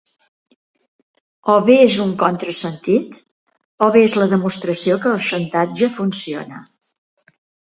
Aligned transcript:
O 1.55 1.57
bé 1.67 1.75
és 1.81 1.97
un 2.05 2.15
contrasentit, 2.23 3.19
o 3.89 3.91
bé 3.97 4.03
és 4.07 4.17
la 4.21 4.27
demostració 4.33 4.97
que 5.05 5.13
el 5.13 5.23
xantatge 5.27 5.91
funciona. 6.01 6.65